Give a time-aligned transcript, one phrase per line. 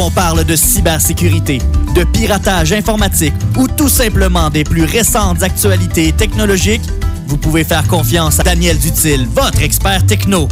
[0.00, 1.58] Qu'on parle de cybersécurité,
[1.94, 6.80] de piratage informatique ou tout simplement des plus récentes actualités technologiques,
[7.26, 10.48] vous pouvez faire confiance à Daniel Dutil, votre expert techno.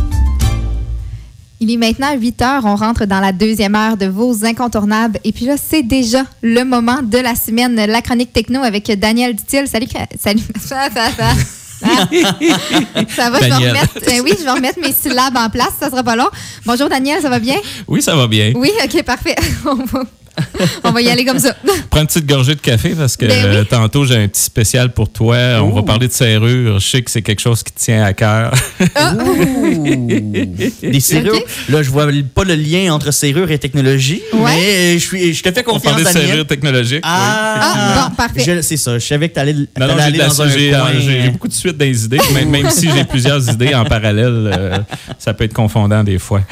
[1.60, 2.64] Il est maintenant 8 heures.
[2.66, 5.18] On rentre dans la deuxième heure de vos incontournables.
[5.24, 9.34] Et puis là, c'est déjà le moment de la semaine, la chronique techno avec Daniel
[9.34, 9.66] Dutil.
[9.66, 9.88] Salut.
[10.20, 10.42] Salut.
[13.16, 15.90] Ça, va, je vais remettre, euh, oui, je vais remettre mes syllabes en place, ça
[15.90, 16.28] sera pas long.
[16.66, 17.56] Bonjour Daniel, ça va bien?
[17.86, 18.52] Oui, ça va bien.
[18.56, 19.36] Oui, ok, parfait.
[20.84, 21.54] On va y aller comme ça.
[21.90, 25.10] Prends une petite gorgée de café parce que ben tantôt, j'ai un petit spécial pour
[25.10, 25.36] toi.
[25.62, 26.78] On va parler de serrures.
[26.78, 28.52] Je sais que c'est quelque chose qui te tient à cœur.
[28.94, 29.12] Ah.
[30.82, 31.42] Des serrures.
[31.68, 35.52] Là, je vois pas le lien entre serrures et technologie, mais je, suis, je te
[35.52, 37.00] fais confiance, On parlait de serrures technologiques.
[37.02, 38.62] Ah, ah bon, parfait.
[38.62, 38.98] C'est ça.
[38.98, 42.70] Je savais que tu allais, aller dans un J'ai beaucoup de suite des idées, même,
[42.70, 44.78] si j'ai plusieurs idées en parallèle, euh,
[45.18, 46.42] ça peut être confondant des fois.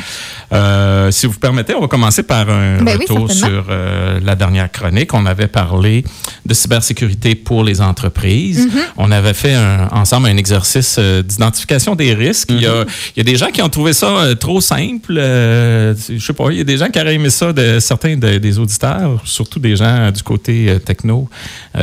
[0.52, 4.70] Euh, si vous permettez, on va commencer par un ben retour sur euh, la dernière
[4.70, 5.12] chronique.
[5.14, 6.04] On avait parlé
[6.44, 8.66] de cybersécurité pour les entreprises.
[8.66, 8.80] Mm-hmm.
[8.96, 9.56] On avait fait
[9.90, 12.50] ensemble un exercice euh, d'identification des risques.
[12.50, 13.12] il, y a, mm-hmm.
[13.16, 15.14] il, y a, des gens qui ont trouvé ça trop simple.
[15.14, 18.58] je sais pas, il y a des gens qui auraient aimé ça, de, certains des
[18.58, 21.28] auditeurs, surtout des gens du côté techno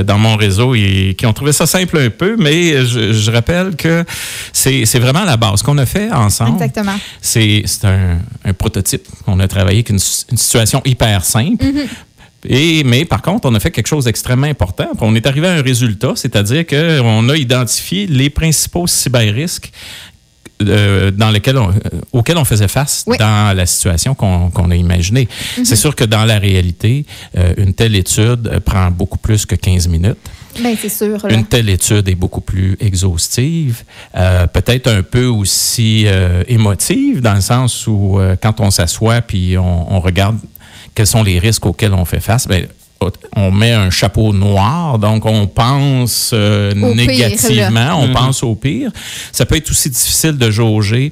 [0.04, 4.04] dans mon réseau, et qui ont trouvé ça simple un peu, mais je, rappelle que
[4.52, 5.62] c'est vraiment la base.
[5.62, 6.60] Qu'on a fait ensemble,
[7.22, 9.08] c'est un, un prototype.
[9.28, 11.66] On a travaillé avec une, situation hyper simple.
[12.48, 14.88] Et, mais par contre, on a fait quelque chose d'extrêmement important.
[15.00, 19.72] On est arrivé à un résultat, c'est-à-dire qu'on a identifié les principaux cyber-risques
[20.62, 21.74] euh, dans on, euh,
[22.12, 25.28] auxquels on faisait face dans la situation qu'on a imaginée.
[25.28, 25.66] Mm-hmm.
[25.66, 27.06] C'est sûr que dans la réalité,
[27.38, 30.18] euh, une telle étude prend beaucoup plus que 15 minutes.
[30.60, 31.18] Bien, c'est sûr.
[31.30, 33.84] Une telle étude est beaucoup plus exhaustive,
[34.16, 39.22] euh, peut-être un peu aussi euh, émotive, dans le sens où euh, quand on s'assoit
[39.22, 40.38] puis on, regarde
[40.95, 42.63] quels sont les risques auxquels on fait face, bien,
[43.36, 48.14] on met un chapeau noir, donc on pense négativement, on mm-hmm.
[48.14, 48.92] pense au pire.
[49.32, 51.11] Ça peut être aussi difficile de jauger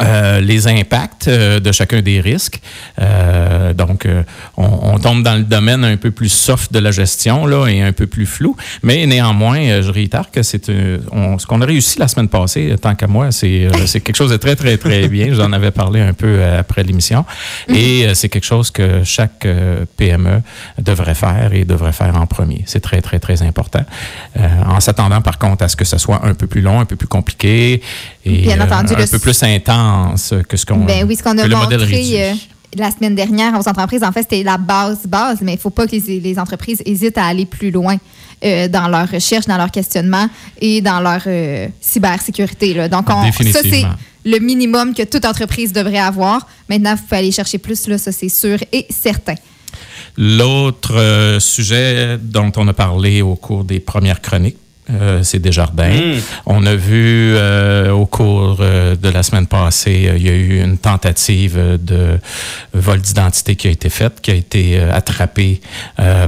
[0.00, 2.60] euh, les impacts euh, de chacun des risques.
[3.00, 4.06] Euh, donc,
[4.56, 7.92] on, tombe dans le domaine un peu plus soft de la gestion là, et un
[7.92, 8.56] peu plus flou.
[8.82, 13.06] Mais néanmoins, je réitère que c'est ce qu'on a réussi la semaine passée, tant qu'à
[13.06, 15.34] moi, c'est quelque chose de très, très, très bien.
[15.34, 17.24] J'en avais parlé un peu après l'émission.
[17.68, 17.76] Mm-hmm.
[17.76, 19.46] Et c'est quelque chose que chaque
[19.96, 20.42] PME
[20.78, 22.62] devrait faire et devrait faire en premier.
[22.66, 23.84] C'est très, très, très important.
[24.66, 26.96] en s'attendant, par contre, à ce que ce soit un peu plus long, un peu
[26.96, 27.82] plus compliqué
[28.24, 28.66] et un
[29.06, 29.87] peu plus intense
[30.48, 32.34] que ce qu'on ben oui, ce qu'on a montré euh,
[32.76, 34.02] la semaine dernière aux entreprises.
[34.02, 37.18] En fait, c'était la base base, mais il ne faut pas que les, entreprises hésitent
[37.18, 37.96] à aller plus loin.
[38.44, 40.28] Euh, dans leur recherche, dans leur questionnement
[40.60, 42.72] et dans leur euh, cybersécurité.
[42.88, 43.84] Donc, ça, c'est
[44.24, 46.46] le minimum que toute entreprise devrait avoir.
[46.68, 49.34] Maintenant, vous pouvez aller chercher plus, là, ça c'est sûr et certain.
[50.16, 54.58] L'autre sujet dont on a parlé au cours des premières chroniques,
[54.90, 55.88] euh, c'est Desjardins.
[55.88, 56.20] Hmm.
[56.46, 60.62] On a vu euh, au cours euh, de la semaine passée, il y a eu
[60.62, 62.18] une tentative de
[62.72, 65.60] vol d'identité qui a été faite, qui a été attrapée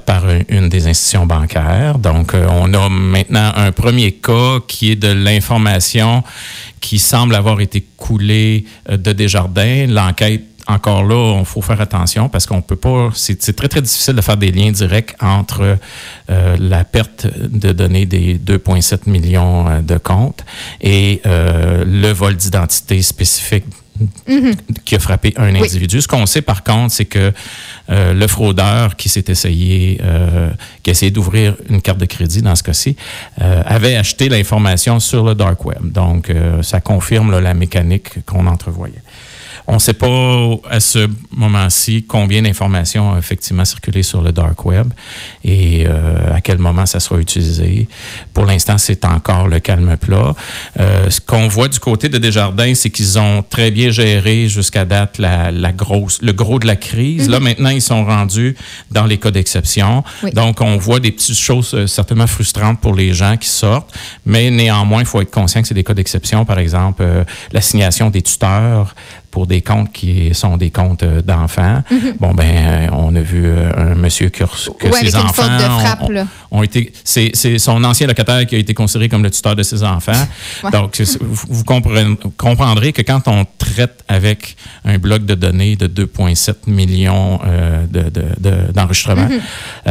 [0.05, 1.99] par une des institutions bancaires.
[1.99, 6.23] Donc, on a maintenant un premier cas qui est de l'information
[6.81, 9.87] qui semble avoir été coulée de Desjardins.
[9.87, 13.11] L'enquête encore là, il faut faire attention parce qu'on peut pas.
[13.15, 15.79] C'est très, très difficile de faire des liens directs entre
[16.31, 20.45] euh, la perte de données des 2,7 millions euh, de comptes
[20.81, 23.65] et euh, le vol d'identité spécifique
[24.29, 24.55] mm-hmm.
[24.85, 26.01] qui a frappé un individu.
[26.01, 27.33] Ce qu'on sait par contre, c'est que
[27.89, 30.01] le fraudeur qui s'est essayé,
[30.85, 32.95] qui a essayé d'ouvrir une carte de crédit dans ce cas-ci,
[33.37, 35.91] avait acheté l'information sur le dark web.
[35.91, 36.33] Donc,
[36.63, 39.03] ça confirme la mécanique qu'on entrevoyait.
[39.71, 44.65] On ne sait pas à ce moment-ci combien d'informations ont effectivement circulé sur le dark
[44.65, 44.93] web
[45.45, 47.87] et euh, à quel moment ça sera utilisé.
[48.35, 50.35] Pour l'instant, c'est encore le calme plat.
[50.81, 54.85] Euh, ce qu'on voit du côté de Desjardins, c'est qu'ils ont très bien géré jusqu'à
[54.85, 57.29] date la, grosse, le gros de la crise.
[57.29, 57.45] Là, mhm.
[57.45, 58.57] maintenant, ils sont rendus
[58.91, 60.03] dans les cas d'exception.
[60.33, 63.97] Donc, on voit des petites choses euh, certainement frustrantes pour les gens qui sortent,
[64.27, 66.45] mais néanmoins, il faut être conscient que c'est des cas d'exception.
[66.45, 67.05] Par exemple,
[67.53, 68.97] l'assignation des tuteurs
[69.31, 71.83] pour des comptes qui sont des comptes euh, d'enfants.
[71.91, 72.15] Mhm.
[72.19, 75.45] Bon, ben, euh, on a vu euh, un monsieur que, que ses enfants
[76.51, 76.93] ont, été.
[77.05, 80.27] C'est son ancien locataire qui a été considéré comme le tuteur de ses enfants.
[80.73, 87.39] Donc, vous, comprendrez que quand on traite avec un bloc de données de 2,7 millions
[88.75, 89.29] d'enregistrements,
[89.87, 89.91] de,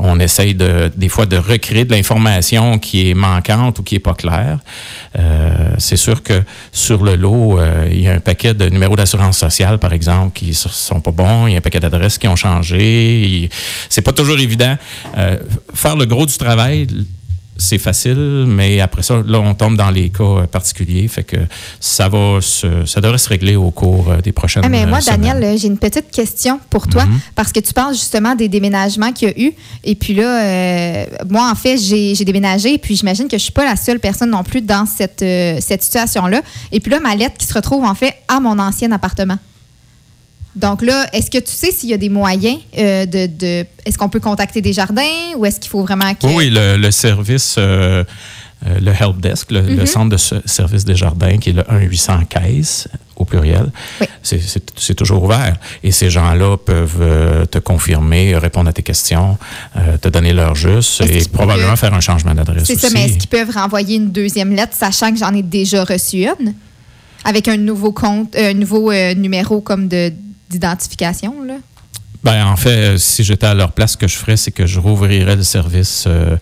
[0.00, 4.00] on essaye de, des fois de recréer de l'information qui est manquante ou qui n'est
[4.00, 4.58] pas claire.
[5.78, 6.42] C'est sûr que
[6.72, 7.58] sur le lot,
[7.90, 11.10] il y a un paquet de de numéros d'assurance sociale, par exemple, qui sont pas
[11.10, 11.46] bons.
[11.46, 13.50] Il y a un paquet d'adresses qui ont changé.
[13.88, 14.76] C'est pas toujours évident.
[15.16, 15.38] Euh,
[15.74, 16.86] faire le gros du travail,
[17.56, 21.06] c'est facile, mais après ça, là, on tombe dans les cas particuliers.
[21.06, 21.36] Fait que
[21.78, 25.00] ça va se, ça devrait se régler au cours euh, des prochaines ah, mais moi,
[25.00, 25.20] semaines.
[25.20, 27.20] Daniel, j'ai une petite question pour toi, mhm.
[27.34, 29.52] parce que tu parles justement des déménagements qu'il y a eu.
[29.84, 33.52] Et puis là, euh, moi, en fait, j'ai déménagé, et puis j'imagine que je suis
[33.52, 36.42] pas la seule personne non plus dans cette, euh, cette situation-là.
[36.72, 39.38] Et puis là, ma lettre qui se retrouve en fait à mon ancien appartement.
[40.56, 44.08] Donc là, est-ce que tu sais s'il y a des moyens euh, de, Est-ce qu'on
[44.08, 45.02] peut contacter des jardins
[45.36, 46.26] ou est-ce qu'il faut vraiment que...
[46.26, 48.04] Oui, le, service, euh,
[48.66, 49.86] euh, le help desk, le, mm-hmm.
[49.86, 50.16] centre de
[50.48, 53.70] service des jardins, qui est le 1-800 caisse au pluriel,
[54.22, 55.56] c'est toujours ouvert.
[55.82, 59.38] Et ces gens-là peuvent te confirmer, répondre à tes questions,
[60.00, 63.28] te donner l'heure juste et probablement faire un changement d'adresse C'est ça, mais est-ce qu'ils
[63.28, 66.54] peuvent renvoyer une deuxième lettre, sachant que j'en ai déjà reçu une?
[67.24, 70.12] Avec un nouveau compte, un nouveau numéro comme de
[70.50, 71.42] d'identification?
[71.42, 71.54] Là?
[72.22, 74.66] Ben, en fait, euh, si j'étais à leur place, ce que je ferais, c'est que
[74.66, 76.36] je rouvrirais le service euh,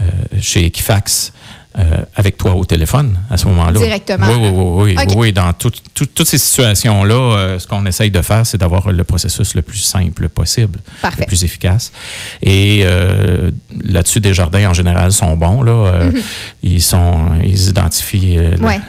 [0.00, 0.04] euh,
[0.40, 1.32] chez Equifax
[1.78, 1.82] euh,
[2.14, 3.78] avec toi au téléphone à ce moment-là.
[3.78, 4.28] Directement.
[4.28, 4.96] Oui, oui, oui.
[4.96, 9.04] oui, oui dans toutes ces situations-là, euh, ce qu'on essaye de faire, c'est d'avoir le
[9.04, 11.20] processus le plus simple possible, Parfait.
[11.20, 11.92] le plus efficace.
[12.40, 13.50] Et euh,
[13.84, 15.62] là-dessus, des jardins en général sont bons.
[15.62, 16.22] Là, mhm.
[16.62, 18.38] Ils sont, ils identifient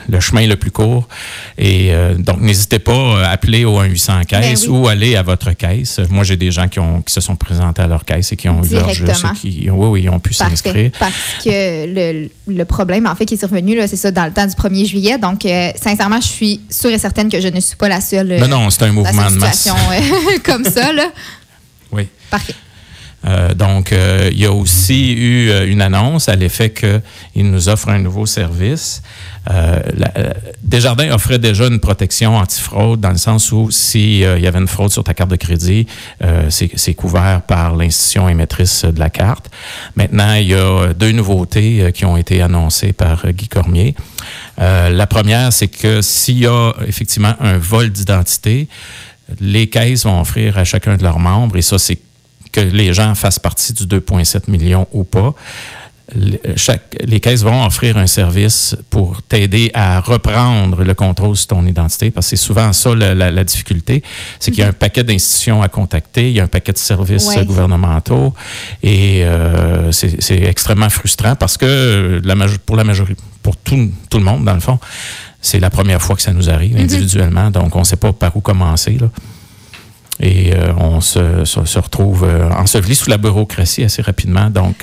[0.07, 1.09] le, chemin le plus court.
[1.57, 5.99] Et donc, n'hésitez pas à appeler au 1-800 caisse ben ou aller à votre caisse.
[6.09, 8.47] Moi, j'ai des gens qui, ont, qui se sont présentés à leur caisse et qui
[8.47, 9.07] ont eu leur jeu,
[9.39, 10.91] qui, oui, oui, ils ont pu s'inscrire.
[10.97, 11.13] Parce
[11.43, 14.53] que le, le problème, en fait, qui est survenu, c'est ça, dans le temps du
[14.53, 15.17] 1er juillet.
[15.17, 18.33] Donc, euh, sincèrement, je suis sûre et certaine que je ne suis pas la seule.
[18.33, 19.67] Euh, non, c'est un mouvement de masse.
[19.67, 21.07] Euh, comme ça, là.
[21.91, 22.07] Oui.
[22.29, 22.53] Parfait.
[23.55, 28.25] Donc, il y a aussi eu une annonce à l'effet qu'il nous offre un nouveau
[28.25, 29.01] service
[29.49, 29.79] euh,
[30.17, 34.59] euh, Desjardins offrait déjà une protection antifraude dans le sens où s'il euh, y avait
[34.59, 35.87] une fraude sur ta carte de crédit,
[36.49, 39.49] c'est couvert par l'institution émettrice de la carte.
[39.95, 43.95] Maintenant, il y a deux nouveautés qui ont été annoncées par Guy Cormier.
[44.57, 48.67] la première, c'est que s'il y a effectivement un vol d'identité,
[49.39, 51.99] les caisses vont offrir à chacun de leurs membres, et ça, c'est
[52.57, 55.35] que les gens fassent partie du 2,7 millions ou pas,
[56.55, 61.65] chaque, les caisses vont offrir un service pour t'aider à reprendre le contrôle sur ton
[61.65, 64.01] identité, parce que c'est souvent ça la, difficulté,
[64.39, 66.77] c'est qu'il y a un paquet d'institutions à contacter, il y a un paquet de
[66.77, 68.33] services gouvernementaux,
[68.81, 74.23] et euh, c'est extrêmement frustrant parce que la pour la majorité, pour tout, tout le
[74.23, 74.79] monde, dans le fond,
[75.41, 76.83] c'est la première fois que ça nous arrive mm-hmm.
[76.83, 78.97] individuellement, donc on ne sait pas par où commencer.
[78.99, 79.09] Là.
[80.19, 84.49] Et euh, on se, se, retrouve euh, enseveli sous la bureaucratie assez rapidement.
[84.49, 84.75] Donc,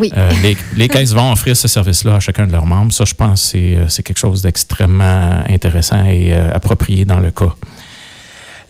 [0.00, 2.92] euh, les, les, caisses vont offrir ce service-là à chacun de leurs membres.
[2.92, 7.54] Ça, je pense, c'est quelque chose d'extrêmement intéressant et approprié dans le cas.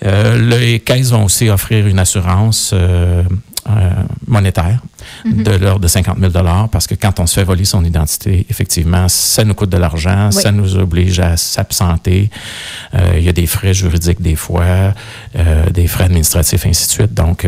[0.02, 2.74] Les caisses vont aussi offrir une assurance
[3.68, 3.90] euh,
[4.26, 4.80] monétaire
[5.26, 5.42] mhm.
[5.42, 6.32] de l'ordre de 50 000
[6.72, 10.30] parce que quand on se fait voler son identité, effectivement, ça nous coûte de l'argent,
[10.30, 12.30] ça nous oblige à s'absenter.
[12.94, 14.94] Euh, il y a des frais juridiques des fois,
[15.36, 17.12] euh, des frais administratifs, ainsi de suite.
[17.12, 17.46] Donc,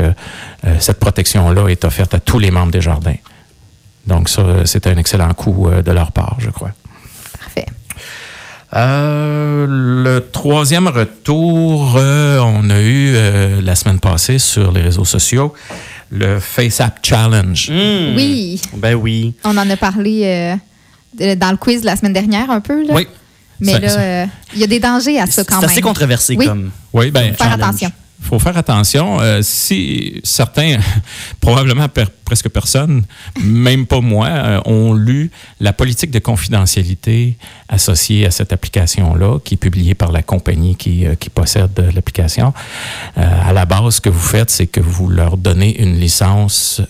[0.78, 3.16] cette protection-là est offerte à tous les membres des jardins.
[4.06, 6.72] Donc, ça, c'est un excellent coup de leur part, je crois.
[8.70, 9.66] Parfait.
[9.68, 13.14] le troisième retour, on a eu
[13.62, 15.54] la semaine passée sur les réseaux sociaux
[16.10, 17.70] le FaceApp Challenge.
[17.70, 18.16] Hmm.
[18.16, 18.60] Oui.
[18.76, 19.34] Ben oui.
[19.44, 20.58] On en a parlé
[21.20, 22.84] euh, dans le quiz la semaine dernière un peu.
[22.86, 22.94] Là.
[22.94, 23.06] Oui.
[23.60, 25.68] Mais là, euh, il y a des dangers à ça quand même.
[25.68, 26.70] C'est assez controversé comme.
[26.92, 27.32] Oui, ben.
[27.32, 27.90] Faut faire attention
[28.30, 29.20] faut faire attention.
[29.20, 30.78] Euh, si certains,
[31.40, 31.88] probablement
[32.24, 33.02] presque personne,
[33.42, 37.36] même pas moi, euh, ont lu la politique de confidentialité
[37.68, 42.54] associée à cette application-là, qui est publiée par la compagnie qui, euh, qui possède l'application.
[43.16, 46.80] à la base, ce que vous faites, c'est que vous leur donnez une licence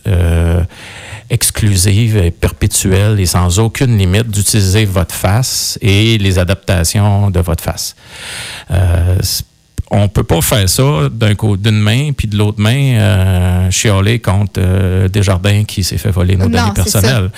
[1.30, 7.64] exclusive et perpétuelle et sans aucune limite d'utiliser votre face et les adaptations de votre
[7.64, 7.94] face
[9.90, 14.20] on peut pas faire ça d'un côté d'une main puis de l'autre main euh, chialer
[14.20, 17.30] contre euh, Desjardins qui s'est fait voler nos données personnelles.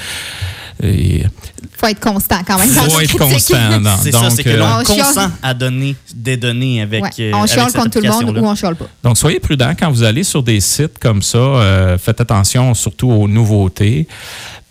[0.83, 1.29] Il
[1.77, 2.69] faut être constant quand même.
[2.69, 3.57] Il faut être constant.
[4.03, 7.03] C'est ça, c'est que euh, consent à donner des données avec.
[7.05, 7.31] Ouais.
[7.33, 8.87] on chiale contre tout le monde ou on chiale pas.
[9.03, 11.97] Donc, soyez prudent quand vous allez sur des sites comme ça.
[11.99, 14.09] faites attention surtout aux nouveautés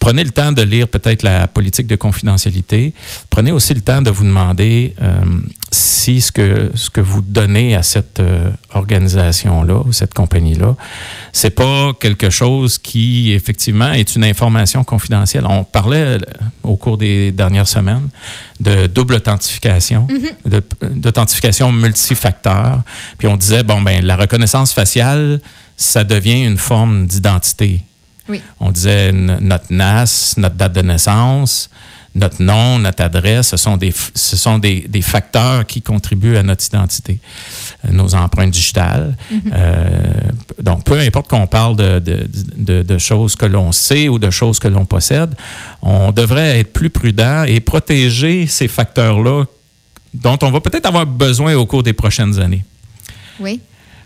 [0.02, 2.94] prenez le temps de lire peut-être la politique de confidentialité.
[3.30, 5.22] Prenez aussi le temps de vous demander euh,
[5.72, 10.76] si ce que, ce que vous donnez à cette euh, organisation-là ou cette compagnie-là,
[11.32, 15.46] c'est pas quelque chose qui, effectivement, est une information confidentielle.
[15.48, 16.20] On parlait euh,
[16.64, 18.10] au cours des dernières semaines
[18.60, 20.96] de double authentification, mm-hmm.
[20.96, 22.82] d'authentification multifacteur.
[23.20, 25.40] Puis on disait, bon, ben la reconnaissance faciale,
[25.78, 27.84] ça devient une forme d'identité
[28.60, 31.70] on disait notre NAS, notre date de naissance,
[32.14, 36.66] notre nom, notre adresse, ce sont des, ce sont des, facteurs qui contribuent à notre
[36.66, 37.20] identité,
[37.86, 39.16] euh, nos empreintes digitales.
[39.32, 39.40] Mm-hmm.
[39.54, 40.14] Euh,
[40.62, 44.86] donc, peu importe qu'on parle de, choses que l'on sait ou de choses que l'on
[44.86, 45.34] possède,
[45.82, 49.46] on devrait être plus prudent et protéger ces facteurs-là
[50.14, 52.66] dont on va peut-être avoir besoin au cours des prochaines années.
[53.40, 53.62] Oui.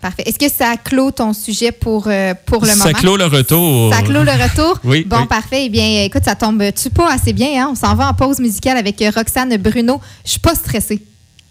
[0.06, 0.22] Parfait.
[0.24, 2.84] Est-ce que ça clôt ton sujet pour, euh, pour le moment?
[2.84, 3.92] Ça clôt le retour.
[3.92, 4.78] Ça clôt le retour?
[4.84, 5.04] oui.
[5.04, 5.64] Bon, parfait.
[5.64, 7.48] Eh bien, écoute, ça tombe-tu pas assez bien?
[7.60, 7.70] Hein?
[7.72, 10.00] On s'en va en pause musicale avec euh, Roxane Bruno.
[10.24, 11.02] Je suis pas stressée.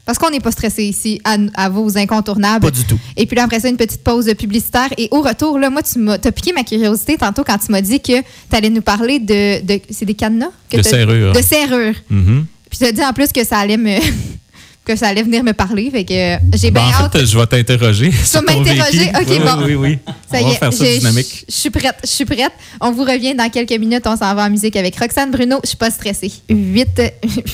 [0.05, 2.63] Parce qu'on n'est pas stressé ici à, vos incontournables.
[2.63, 2.97] Pas du tout.
[3.17, 4.87] Et puis là, après ça, une petite pause publicitaire.
[4.97, 7.81] Et au retour, là, moi, tu m'as as piqué ma curiosité tantôt quand tu m'as
[7.81, 9.59] dit que tu allais nous parler de.
[9.89, 10.51] c'est des cadenas?
[10.71, 11.33] de serrures.
[11.33, 11.95] De serrures.
[12.09, 12.43] Mm-hmm.
[12.69, 13.99] Puis tu as dit en plus que ça allait me.
[14.85, 15.89] que ça allait venir me parler.
[15.89, 18.09] Fait que euh, j'ai ben, bien en fait, je vais t'interroger.
[18.11, 19.11] Tu vas m'interroger?
[19.19, 19.65] OK, oui, bon.
[19.65, 19.99] Oui, oui,
[20.31, 21.45] Ça On va faire ça dynamique.
[21.49, 22.51] Je suis prête, je suis prête.
[22.79, 24.03] On vous revient dans quelques minutes.
[24.05, 25.59] On s'en va en musique avec Roxane Bruno.
[25.63, 26.31] Je suis pas stressée.
[26.49, 27.01] 8,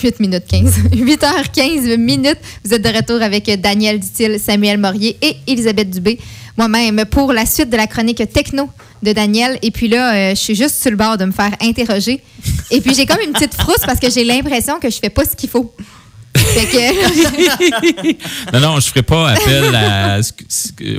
[0.03, 0.73] 8 minutes 15.
[0.93, 2.39] 8h15 minutes.
[2.65, 6.19] Vous êtes de retour avec Daniel Dutil, Samuel Morier et Elisabeth Dubé.
[6.57, 8.69] Moi-même pour la suite de la chronique techno
[9.01, 9.57] de Daniel.
[9.61, 12.21] Et puis là, euh, je suis juste sur le bord de me faire interroger.
[12.69, 15.23] Et puis j'ai comme une petite frousse parce que j'ai l'impression que je fais pas
[15.23, 15.73] ce qu'il faut.
[18.53, 19.63] non, non, je ne ferai pas appel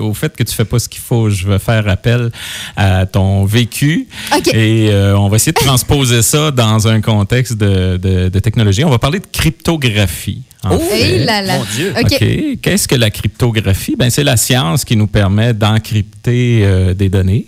[0.01, 1.31] au fait que tu ne fais pas ce qu'il faut.
[1.31, 2.31] Je vais faire appel
[2.77, 4.07] à ton vécu.
[4.53, 8.85] Et euh, on va essayer de transposer ça dans un contexte de, technologie.
[8.85, 10.43] On va parler de cryptographie.
[10.65, 10.79] oh,
[11.25, 11.59] là là.
[11.59, 11.95] Mon Dieu.
[11.99, 12.61] OK.
[12.61, 13.97] Qu'est-ce que la cryptographie?
[13.97, 17.47] Ben, c'est la science qui nous permet d'encrypter euh, des données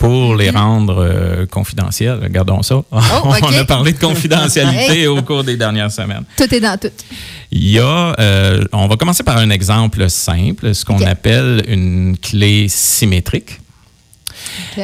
[0.00, 2.18] pour les rendre euh, confidentiels.
[2.22, 2.76] Regardons ça.
[2.76, 2.84] Oh,
[3.24, 6.24] on a parlé de confidentialité au cours des dernières semaines.
[6.38, 6.88] Tout est dans tout.
[7.52, 12.16] Il y a, euh, on va commencer par un exemple simple, ce qu'on appelle une
[12.16, 13.60] clé symétrique.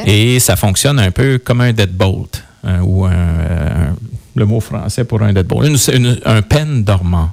[0.04, 3.96] Et ça fonctionne un peu comme un deadbolt, hein, ou un,
[4.34, 5.90] le mot français pour un deadbolt,
[6.26, 7.30] un pen dormant.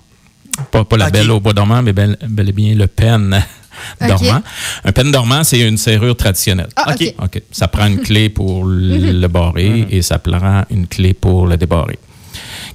[0.71, 3.43] Pas, la belle au bois dormant, mais bel, bel et bien le pen
[3.99, 4.41] dormant.
[4.83, 6.69] Un pen dormant, c'est une serrure traditionnelle.
[6.75, 7.13] Ah, OK.
[7.21, 7.41] OK.
[7.51, 9.87] Ça prend une clé pour le barrer mhm.
[9.89, 11.99] et ça prend une clé pour le débarrer.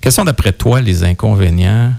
[0.01, 1.93] Quels sont, d'après toi, les inconvénients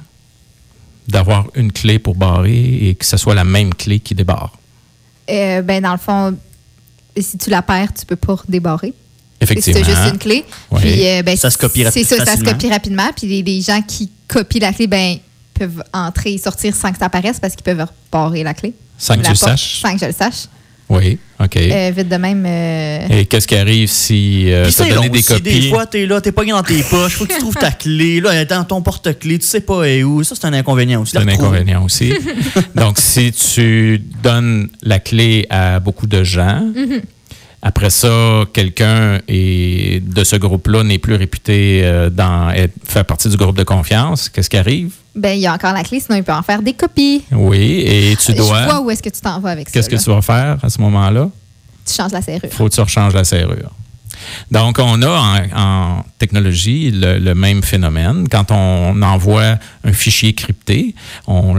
[1.08, 4.54] d'avoir une clé pour barrer et que ce soit la même clé qui débarre?
[5.30, 6.38] Euh, ben, dans le fond,
[7.18, 8.94] si tu la perds, tu peux pas débarrer.
[9.42, 9.82] Effectivement.
[9.84, 10.46] C'est juste une clé.
[10.78, 12.08] Puis, euh, ben, ça se copie rapidement.
[12.08, 13.10] C'est ça, ça se copie rapidement.
[13.16, 15.18] Puis les, gens qui copient la clé, ben,
[15.60, 18.74] peuvent entrer et sortir sans que ça apparaisse parce qu'ils peuvent barrer la clé.
[18.98, 19.82] Sans que tu le saches.
[19.82, 20.48] Sans que je le sache.
[20.90, 21.56] Oui, OK.
[21.56, 22.44] Euh, vite de même.
[22.48, 25.42] Euh, Et qu'est-ce qui arrive si euh, tu as donné des copies?
[25.42, 27.70] Des fois, tu es là, tu pas dans tes poches, faut que tu trouves ta
[27.72, 30.24] clé, là, elle est dans ton porte-clés, tu sais pas où.
[30.24, 31.12] Ça, c'est un inconvénient aussi.
[31.12, 32.12] C'est un inconvénient aussi.
[32.76, 37.02] Donc, si tu donnes la clé à beaucoup de gens, mm-hmm.
[37.62, 42.54] Après ça, quelqu'un de ce groupe-là n'est plus réputé euh, dans
[42.86, 44.30] faire partie du groupe de confiance.
[44.30, 44.94] Qu'est-ce qui arrive?
[45.14, 47.24] Ben, il y a encore la clé, sinon il peut en faire des copies.
[47.32, 48.62] Oui, et tu dois.
[48.62, 49.74] Je vois où est-ce que tu t'en vas avec ça.
[49.74, 51.30] Qu'est-ce que tu vas faire à ce moment-là?
[51.86, 52.50] Tu changes la serrure.
[52.52, 53.72] Faut que tu rechanges la serrure.
[54.52, 58.28] Donc, on a en, technologie le, même phénomène.
[58.30, 60.96] Quand on envoie un fichier crypté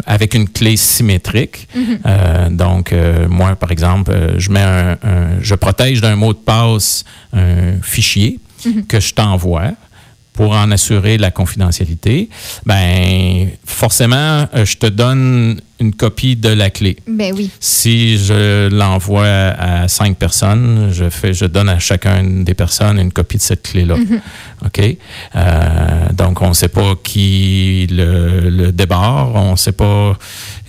[0.06, 1.98] avec une clé symétrique, mhm.
[2.06, 4.98] euh, donc euh, moi, par exemple, euh, je mets un,
[5.40, 8.86] je protège d'un mot de passe un fichier mhm.
[8.86, 9.72] que je t'envoie
[10.40, 12.30] pour en assurer la confidentialité,
[12.64, 16.96] ben forcément, euh, je te donne une copie de la clé.
[17.06, 17.50] Ben oui.
[17.60, 23.12] Si je l'envoie à cinq personnes, je fais, je donne à chacune des personnes une
[23.12, 23.96] copie de cette clé-là.
[23.96, 24.20] Mhm.
[24.64, 24.96] OK?
[25.36, 30.16] Euh, donc, on ne sait pas qui le, le débarre, on ne sait pas.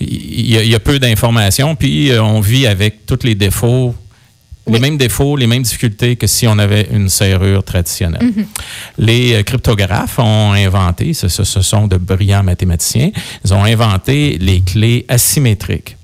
[0.02, 3.96] Il y, y, a peu d'informations, puis euh, on vit avec tous les défauts
[4.68, 8.24] les mêmes défauts, les mêmes difficultés que si on avait une serrure traditionnelle.
[8.24, 8.46] Mhm.
[9.00, 13.12] Les euh, cryptographes ont inventé, ce, sont de brillants mathématiciens,
[13.44, 15.98] ils ont inventé les clés asymétriques.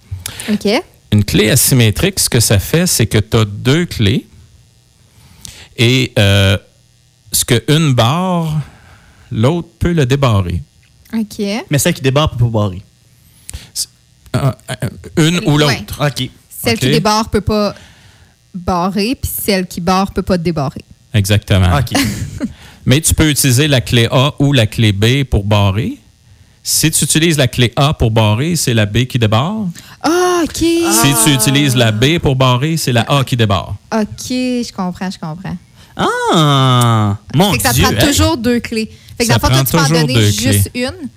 [0.52, 0.68] OK.
[1.12, 4.28] Une clé asymétrique, ce que ça fait, c'est que tu as deux clés
[5.78, 6.58] et euh,
[7.32, 8.60] ce qu'une barre,
[9.32, 10.62] l'autre peut le débarrer.
[11.14, 11.40] OK.
[11.70, 12.82] Mais celle qui débarre peut pas barrer.
[14.36, 14.52] Euh,
[15.18, 16.06] une ou l'autre.
[16.06, 16.30] OK.
[16.50, 17.76] Celle qui débarre peut pas
[18.54, 20.82] barrer, puis celle qui barre peut pas te débarrer.
[21.14, 21.78] Exactement.
[21.78, 21.98] OK.
[22.86, 25.98] Mais tu peux utiliser la clé A ou la clé B pour barrer.
[26.64, 29.68] Si tu utilises la clé A pour barrer, c'est la B qui débarre.
[30.02, 30.58] Ah, OK.
[30.58, 33.76] Si tu utilises la B pour barrer, c'est la A qui débarre.
[33.94, 35.56] OK, je comprends, je comprends.
[35.96, 37.18] Ah!
[37.36, 37.84] Mon fait que ça Dieu!
[37.84, 38.08] prend hey.
[38.08, 38.90] toujours deux clés.
[39.18, 41.10] Fait que Ça dans le fond, toi, prend tu peux en donner juste une,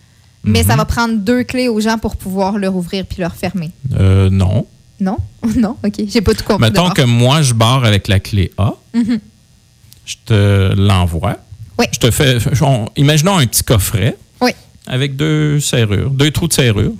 [0.44, 0.68] mais Mhm.
[0.68, 3.70] ça va prendre deux clés aux gens pour pouvoir leur ouvrir puis leur fermer.
[3.98, 4.66] Euh, non.
[5.00, 5.16] Non?
[5.56, 5.76] non?
[5.84, 5.94] OK.
[6.08, 6.62] J'ai pas tout compris.
[6.70, 8.74] Mettons que moi, je barre avec la clé A.
[8.94, 11.36] Je te l'envoie.
[11.78, 11.86] Oui.
[11.92, 12.38] Je te fais.
[12.62, 14.50] on- imaginons un petit coffret Oui.
[14.86, 16.92] avec deux serrures, deux trous de serrure.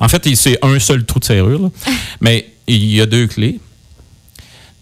[0.00, 1.68] En fait, c'est un seul trou de serrure, là.
[2.20, 3.60] mais il y a deux clés.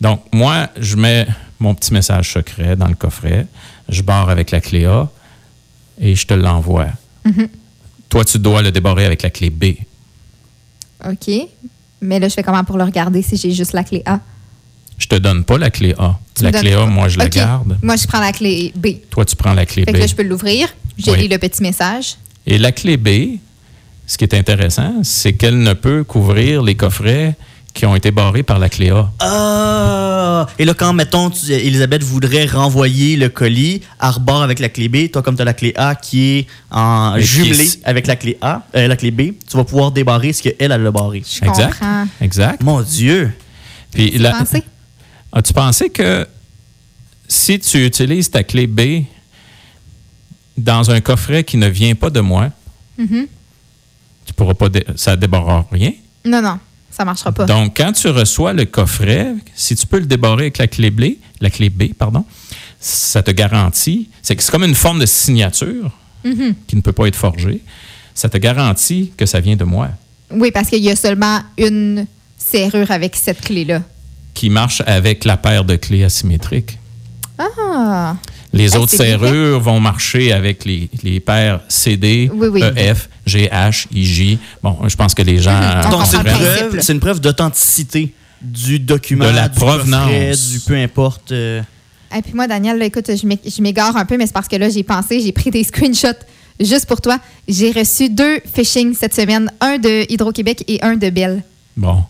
[0.01, 1.27] Donc, moi, je mets
[1.61, 3.47] mon petit message secret dans le coffret.
[3.89, 5.09] Je barre avec la clé A
[6.01, 6.89] et je te l'envoie.
[8.09, 9.65] Toi, tu dois le débarrer avec la clé B.
[11.05, 11.31] OK.
[12.03, 14.19] Mais là, je fais comment pour le regarder si j'ai juste la clé A?
[14.99, 16.19] Je te donne pas la clé A.
[16.35, 16.87] Tu la clé A, pas.
[16.87, 17.79] moi, je la garde.
[17.83, 18.89] Moi, je prends la clé B.
[19.11, 19.95] Toi, tu prends la clé Fait B.
[19.95, 20.69] que là, je peux l'ouvrir.
[20.99, 21.23] J'ai Oui.
[21.23, 22.17] lu le petit message.
[22.47, 23.39] Et la clé B,
[24.07, 27.35] ce qui est intéressant, c'est qu'elle ne peut couvrir les coffrets
[27.75, 29.11] qui ont été barrés par la clé A.
[29.21, 30.47] Ah!
[30.59, 34.89] Et là, quand, mettons, tu- Elisabeth voudrait renvoyer le colis à rebord avec la clé
[34.89, 38.17] B, toi, comme tu as la clé A qui est en jumelée est- avec la
[38.17, 41.23] clé A, euh, la clé B, tu vas pouvoir débarrer ce qu'elle, elle a barré.
[41.27, 41.79] Je Exact.
[41.79, 42.07] comprends.
[42.21, 42.63] Exact.
[42.63, 43.33] Mon Dieu!
[43.93, 44.63] Puis Tu la- pensais?
[45.33, 46.27] as-tu pensé que
[47.29, 49.05] si tu utilises ta clé B
[50.59, 52.51] dans un coffret qui ne vient pas de moi,
[52.99, 53.27] Mhm.
[54.27, 55.93] tu pourras pas, dé- ça ne débarrera rien?
[56.25, 56.59] Non, non.
[56.97, 57.47] Ça marchera pas.
[57.47, 61.15] Donc, quand tu reçois le coffret, si tu peux le débarrer avec la clé B,
[61.41, 62.25] la clé B, pardon,
[62.81, 65.91] ça te garantit, c'est que c'est comme une forme de signature
[66.25, 66.55] Mhm.
[66.69, 67.61] qui ne peut pas être forgée.
[68.15, 69.89] Ça te garantit que ça vient de moi,
[70.31, 72.07] Oui, parce qu'il y a seulement une
[72.39, 73.83] serrure avec cette clé-là.
[74.35, 76.79] qui marche avec la paire de clés asymétriques.
[77.39, 78.17] Ah!
[78.53, 82.63] Les Ah, autres serrures vont marcher avec les, les paires CD, Oui, oui.
[82.77, 84.39] EF, GH, IJ.
[84.63, 85.59] Bon, je pense que les gens.
[85.87, 86.17] On Donc, c'est
[86.91, 90.49] une, une preuve d'authenticité du document, De la du coffret, provenance.
[90.51, 91.31] du peu importe.
[91.33, 91.63] euh,
[92.17, 94.49] Et puis moi, Daniel, là, écoute, je m'é- je m'égare un peu, mais c'est parce
[94.49, 96.19] que là, j'ai pensé, j'ai pris des screenshots
[96.61, 97.19] juste pour toi.
[97.47, 101.43] J'ai reçu deux phishing cette semaine, un de Hydro-Québec et un de Bell.
[101.77, 102.03] Bon.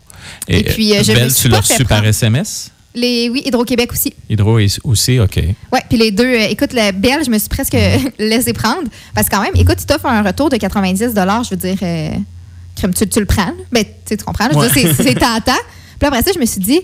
[0.49, 2.05] Et puis, euh, je me suis tu l'as reçu par.
[2.05, 2.71] SMS?
[2.95, 4.13] Les, oui, Hydro-Québec aussi.
[4.29, 5.37] Hydro aussi, OK.
[5.73, 7.77] Ouais, puis les deux, euh, écoute, le Bell, je me suis presque
[8.19, 8.89] laissé prendre.
[9.15, 12.11] Parce que quand même, écoute, tu t'offres un retour de 90 je veux dire, euh,
[12.77, 13.47] crème, tu, tu le prends.
[13.47, 13.53] là.
[13.71, 14.45] Ben, tu comprends.
[14.47, 14.73] là, Je veux Ouais.
[14.73, 15.59] dire, c'est- tentant.
[15.99, 16.81] Puis après ça, je me suis dit,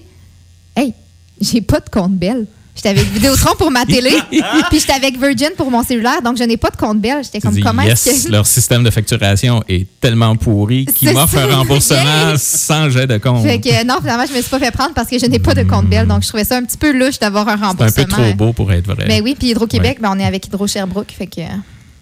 [0.76, 0.94] hey,
[1.40, 2.46] j'ai pas de compte Bell.
[2.78, 6.44] J'étais avec Vidéotron pour ma télé, puis j'étais avec Virgin pour mon cellulaire, donc je
[6.44, 7.24] n'ai pas de compte Bell.
[7.24, 8.32] J'étais comme, comment yes, est-ce que.
[8.32, 13.42] leur système de facturation est tellement pourri qu'ils m'offrent un remboursement sans jet de compte.
[13.42, 15.40] Fait que euh, non, finalement, je me suis pas fait prendre parce que je n'ai
[15.40, 17.64] pas de compte Bell, donc je trouvais ça un petit peu louche d'avoir un C'est
[17.64, 18.04] un remboursement.
[18.04, 19.06] peu trop beau pour être vrai.
[19.08, 21.40] Ben oui, puis Hydro-Québec, ben, on est avec Hydro-Sherbrooke, fait que.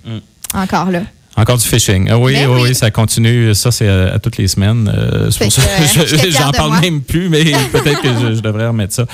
[0.05, 0.21] Mm.
[0.55, 1.01] Encore là.
[1.38, 2.09] Encore du phishing.
[2.11, 2.68] Ah oui, Ben oui, oui.
[2.70, 3.55] oui, ça continue.
[3.55, 4.90] Ça, c'est à, à toutes les semaines.
[4.92, 8.40] Euh, c'est pour ça que, je- j'en parle même plus, mais peut-être que je, je
[8.40, 9.05] devrais remettre ça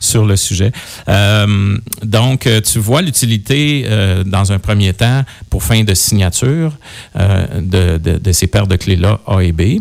[0.00, 0.72] sur le sujet.
[1.08, 6.72] Euh, donc, euh, tu vois l'utilité euh, dans un premier temps pour fin de signature
[7.16, 9.80] de, de- de ces paires de clés-là A et B.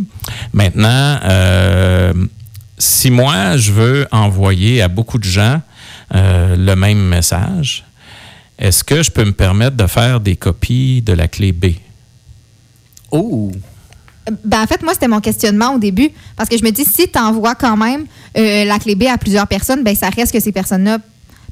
[0.54, 1.20] Maintenant,
[2.78, 5.62] si moi, je veux envoyer à beaucoup de gens
[6.14, 7.84] le même message,
[8.60, 11.66] est-ce que je peux me permettre de faire des copies de la clé B?
[13.12, 13.52] Oh!
[14.44, 16.10] Ben, en fait, moi, c'était mon questionnement au début.
[16.36, 18.06] Parce que je me dis, si tu envoies quand même
[18.38, 21.00] euh, la clé B à plusieurs personnes, ben, ça reste que ces personnes-là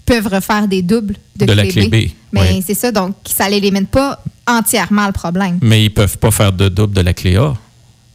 [0.06, 2.64] peuvent refaire des doubles de, De la clé B, Mais oui.
[2.66, 5.58] c'est ça, donc ça l'élimine pas entièrement le problème.
[5.62, 7.56] Mais ils peuvent pas faire de double de la clé A.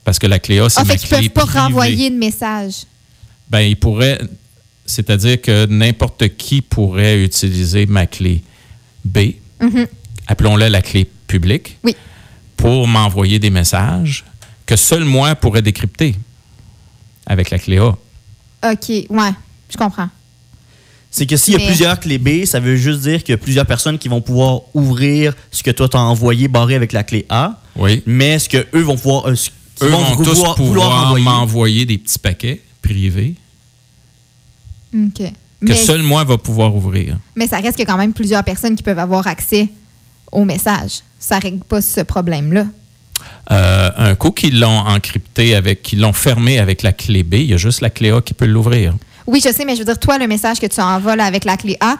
[0.05, 2.16] Parce que la clé A, c'est En ma fait, ils clé peuvent pas renvoyer de
[2.16, 2.85] message.
[3.48, 4.20] Ben, ils pourraient...
[4.87, 8.42] C'est-à-dire que n'importe qui pourrait utiliser ma clé
[9.05, 9.18] B,
[9.61, 9.87] Mhm.
[10.26, 11.94] appelons-la la clé publique, Oui.
[12.61, 14.25] Pour m'envoyer des messages
[14.66, 16.14] que seul moi pourrais décrypter
[17.27, 17.88] avec la clé A.
[18.73, 19.31] OK, ouais,
[19.70, 20.09] je comprends.
[21.11, 23.35] C'est que s'il y a Mais- plusieurs clés B, ça veut juste dire qu'il y
[23.35, 27.03] a plusieurs personnes qui vont pouvoir ouvrir ce que toi t'as envoyé barré avec la
[27.03, 28.03] clé A, Oui.
[28.07, 29.35] mais ce que eux vont pouvoir, euh,
[29.83, 33.35] Eux vont, tous pouvoir, m'envoyer des petits paquets privés
[34.94, 35.18] OK.
[35.18, 35.25] que
[35.62, 37.16] Mais, seul moi va pouvoir ouvrir.
[37.35, 39.68] mais ça reste qu'il y a quand même plusieurs personnes qui peuvent avoir accès
[40.32, 41.00] au message.
[41.18, 42.64] Ça règle pas ce problème-là.
[43.50, 47.50] Euh, un coup qu'ils l'ont encrypté avec, qu'ils l'ont fermé avec la clé B, il
[47.50, 48.94] y a juste la clé A qui peut l'ouvrir.
[49.26, 51.44] Oui, je sais, mais je veux dire, toi, le message que tu envoies là, avec
[51.44, 51.96] la clé A,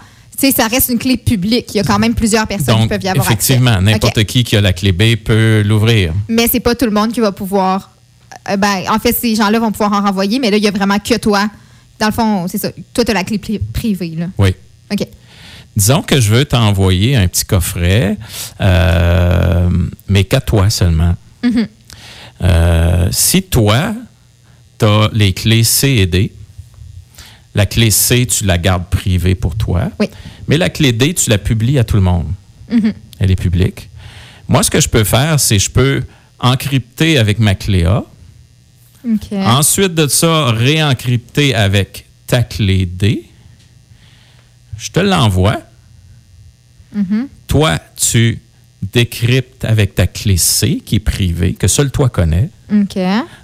[0.56, 1.66] ça reste une clé publique.
[1.74, 3.82] Il y a quand même plusieurs personnes qui peuvent y avoir effectivement, accès.
[3.84, 4.24] n'importe OK.
[4.24, 6.14] qui qui a la clé B peut l'ouvrir.
[6.28, 7.90] Mais c'est pas tout le monde qui va pouvoir.
[8.48, 10.70] euh, ben, en fait, ces gens-là vont pouvoir en renvoyer, mais là, il y a
[10.70, 11.50] vraiment que toi.
[11.98, 12.70] Dans le fond, c'est ça.
[12.94, 14.14] Toi, tu as la clé pri- privée.
[14.16, 14.26] Là.
[14.38, 14.54] Oui.
[14.90, 15.06] OK.
[15.80, 18.18] Disons que je veux t'envoyer un petit coffret,
[18.60, 19.70] euh,
[20.08, 21.14] mais qu'à toi seulement.
[22.42, 23.94] Euh, si toi,
[24.78, 26.32] tu as les clés C et D,
[27.54, 29.90] la clé C, tu la gardes privée pour toi.
[29.98, 30.08] Oui.
[30.48, 32.26] Mais la clé D, tu la publies à tout le monde.
[33.18, 33.88] Elle est publique.
[34.48, 36.02] Moi, ce que je peux faire, c'est je peux
[36.40, 38.04] encrypter avec ma clé A.
[39.32, 43.24] Ensuite de ça, réencrypter avec ta clé D.
[44.76, 45.62] Je te l'envoie.
[47.46, 48.38] Toi, tu
[48.92, 52.48] décryptes avec ta clé C, qui est privée, que seul toi connais.
[52.72, 52.98] OK.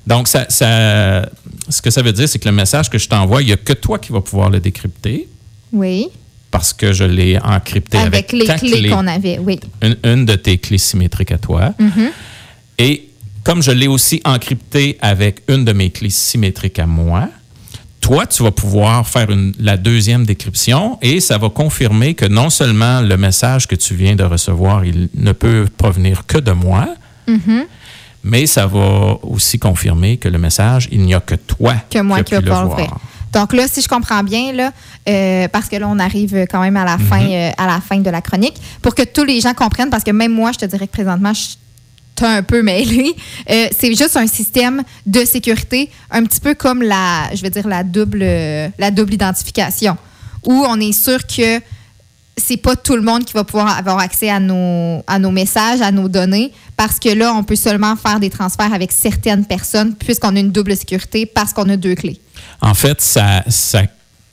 [0.07, 1.29] Donc, ça, ça-
[1.69, 3.57] ce que ça veut dire, c'est que le message que je t'envoie, il n'y a
[3.57, 5.29] que toi qui vas pouvoir le décrypter
[5.73, 6.09] Oui.
[6.51, 9.61] parce que je l'ai encrypté avec, Avec les ta clés clé, qu'on avait, oui.
[9.83, 11.75] une, une de tes clés symétriques à toi.
[12.79, 13.09] Et
[13.45, 17.29] comme je l'ai aussi encrypté avec une de mes clés symétriques à moi,
[18.07, 22.51] toi, tu vas pouvoir faire une- la deuxième décryption et ça va confirmer que non
[22.51, 26.87] seulement le message que tu viens de recevoir, il ne peut provenir que de moi,
[28.23, 32.23] mais ça va aussi confirmer que le message, il n'y a que toi que moi
[32.23, 33.01] qui pu le voir.
[33.33, 34.71] Donc là, si je comprends bien, là,
[35.09, 37.51] euh, parce que là, on arrive quand même à la, fin, Mm-hmm.
[37.51, 40.13] euh, à la fin de la chronique, pour que tous les gens comprennent, parce que
[40.13, 41.57] même moi, je te dirais que présentement, je
[42.25, 43.15] suis un peu mêlée.
[43.51, 47.67] Euh, c'est juste un système de sécurité, un petit peu comme la, je veux dire,
[47.69, 48.25] la double,
[48.79, 49.97] la double identification,
[50.45, 51.61] où on est sûr que
[52.37, 55.81] c'est pas tout le monde qui va pouvoir avoir accès à nos, à nos messages,
[55.81, 59.95] à nos données, parce que là, on peut seulement faire des transferts avec certaines personnes,
[59.95, 62.21] puisqu'on a une double sécurité, parce qu'on a deux clés.
[62.61, 63.43] En fait, ça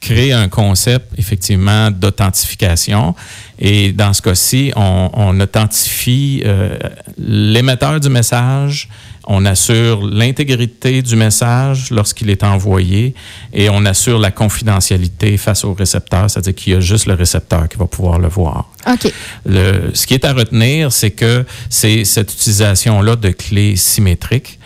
[0.04, 3.16] crée un concept, effectivement, d'authentification.
[3.58, 6.78] Et dans ce cas-ci, on, on authentifie euh,
[7.18, 8.90] l'émetteur du message,
[9.26, 13.14] on assure l'intégrité du message lorsqu'il est envoyé
[13.54, 17.68] et on assure la confidentialité face au récepteur, c'est-à-dire qu'il y a juste le récepteur
[17.70, 18.70] qui va pouvoir le voir.
[18.88, 19.12] OK.
[19.46, 24.60] Le, ce qui est à retenir, c'est que c'est cette utilisation-là de clés symétriques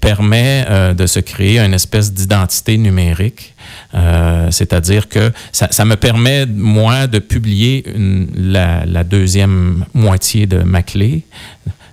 [0.00, 3.54] permet euh, de se créer une espèce d'identité numérique.
[3.94, 10.46] Euh, C'est-à-dire que ça, ça me permet, moi, de publier une- la, la deuxième moitié
[10.46, 11.24] de ma clé,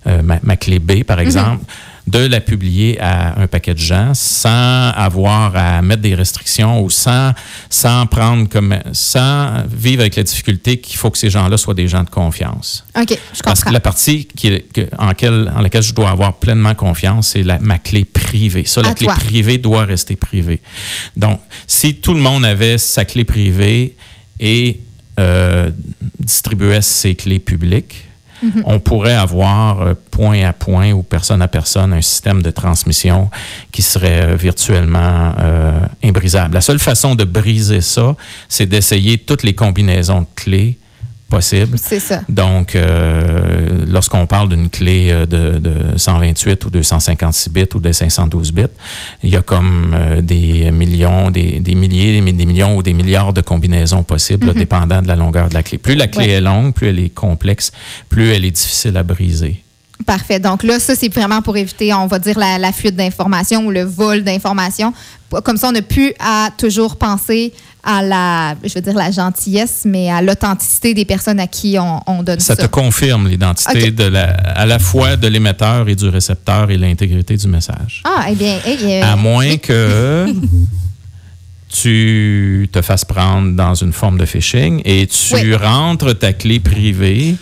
[0.08, 1.64] euh, ma, ma clé B, par exemple,
[2.10, 6.90] de la publier à un paquet de gens sans avoir à mettre des restrictions ou
[6.90, 7.34] sans,
[7.70, 11.88] sans prendre comme, sans vivre avec la difficulté qu'il faut que ces gens-là soient des
[11.88, 12.84] gens de confiance.
[13.00, 13.72] OK, je Parce que comprends.
[13.72, 17.44] la partie qui est- que- en, quelle- en laquelle je dois avoir pleinement confiance, c'est
[17.44, 18.66] la- ma clé privée.
[18.66, 19.16] Ça, la À clé toi.
[19.16, 20.62] privée doit rester privée.
[21.16, 23.96] Donc, si tout le monde avait sa clé privée
[24.40, 24.80] et
[25.20, 25.70] euh,
[26.20, 28.06] distribuait ses clés publiques,
[28.42, 28.64] Mhm.
[28.66, 33.30] on pourrait avoir euh, point à point ou personne à personne un système de transmission
[33.72, 36.54] qui serait euh, virtuellement euh, imbrisable.
[36.54, 38.16] La seule façon de briser ça,
[38.48, 40.78] c'est d'essayer toutes les combinaisons de clés
[41.30, 41.78] possibles.
[41.82, 42.22] C'est ça.
[42.28, 47.92] Donc, euh, lorsqu'on parle d'une clé euh, de, de 128 ou 256 bits ou de
[47.92, 48.64] 512 bits,
[49.24, 52.84] il y a comme euh, des millions, des, des milliers, des, mi- des millions ou
[52.84, 55.78] des milliards de combinaisons possibles, là, dépendant de la longueur de la clé.
[55.78, 56.32] Plus la clé Ouais.
[56.32, 57.72] est longue, plus elle est complexe,
[58.10, 59.64] plus elle est difficile à briser.
[60.06, 60.40] Parfait.
[60.40, 63.70] Donc là, ça, c'est vraiment pour éviter, on va dire, la, la fuite d'informations ou
[63.72, 64.94] le vol d'informations.
[65.44, 69.84] Comme ça, on n'a plus à toujours penser à la, je veux dire, la gentillesse,
[69.86, 72.56] mais à l'authenticité des personnes à qui on, on donne ça.
[72.56, 76.78] Ça te confirme l'identité de la, à la fois de l'émetteur et du récepteur et
[76.78, 78.04] l'intégrité du message.
[78.06, 79.60] Ah, eh bien, eh, euh, À moins oui.
[79.60, 80.28] que
[81.70, 85.54] tu te fasses prendre dans une forme de phishing et tu Oui.
[85.56, 87.36] rentres ta clé privée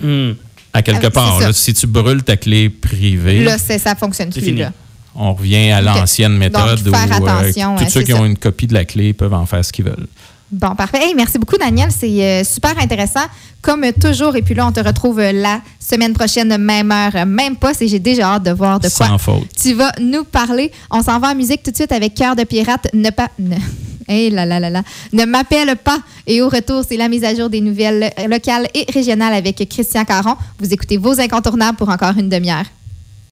[0.00, 0.32] Hmm.
[0.72, 1.40] à quelque Ah, part.
[1.40, 1.52] là.
[1.52, 4.42] si tu brûles ta clé privée, Là, c'est- ça fonctionne plus.
[4.42, 4.60] fini.
[4.60, 4.72] Là.
[5.14, 8.24] On revient à l'ancienne méthode Donc, faire où euh, attention, tous ouais, ceux qui ont
[8.24, 10.06] une copie de la clé peuvent en faire ce qu'ils veulent.
[10.50, 10.98] Bon, parfait.
[11.02, 11.90] Hey, merci beaucoup, Daniel.
[11.90, 13.24] C'est euh, super intéressant,
[13.60, 14.36] comme toujours.
[14.36, 17.82] Et puis là, on te retrouve euh, la semaine prochaine, même heure, même poste.
[17.82, 19.48] Et j'ai déjà hâte de voir de quoi Sans faute.
[19.60, 20.70] tu vas nous parler.
[20.90, 22.86] On s'en va en musique tout de suite avec Cœur de pirate.
[22.92, 23.28] Ne pas.
[23.38, 23.56] Ne,
[24.06, 24.82] Hey là là là.
[25.14, 25.98] Ne m'appelle pas.
[26.26, 30.04] Et au retour, c'est la mise à jour des nouvelles locales et régionales avec Christian
[30.04, 30.36] Caron.
[30.58, 32.66] Vous écoutez vos incontournables pour encore une demi-heure.